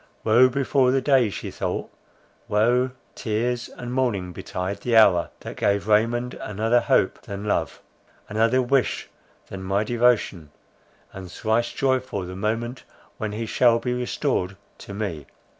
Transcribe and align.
Woe 0.23 0.49
befall 0.49 0.89
the 0.89 0.99
day, 0.99 1.29
she 1.29 1.51
thought, 1.51 1.91
woe, 2.47 2.89
tears, 3.13 3.69
and 3.69 3.93
mourning 3.93 4.33
betide 4.33 4.79
the 4.81 4.97
hour, 4.97 5.29
that 5.41 5.57
gave 5.57 5.87
Raymond 5.87 6.33
another 6.41 6.79
hope 6.79 7.21
than 7.21 7.45
love, 7.45 7.79
another 8.27 8.63
wish 8.63 9.09
than 9.45 9.61
my 9.61 9.83
devotion; 9.83 10.49
and 11.13 11.31
thrice 11.31 11.71
joyful 11.71 12.23
the 12.25 12.35
moment 12.35 12.83
when 13.19 13.33
he 13.33 13.45
shall 13.45 13.77
be 13.77 13.93
restored 13.93 14.57
to 14.79 14.95
me! 14.95 15.27